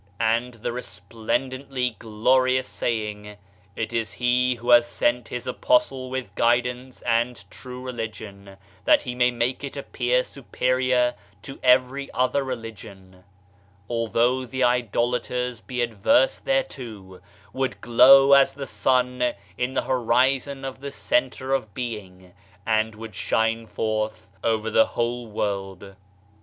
[0.19, 3.37] And the resplendently glorious saying,
[3.75, 9.13] "It is he who has sent his Apostle wlith guidance and true religion, that he
[9.13, 13.23] may make it appear superior to every other religion,
[13.87, 17.21] although the idolators be adverse thereto,"
[17.53, 22.33] would glow as the sun in the horizon of the center of being
[22.65, 25.95] and would shine forth over the whole world.